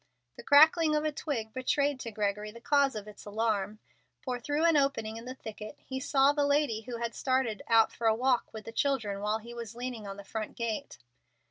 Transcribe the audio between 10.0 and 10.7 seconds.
on the front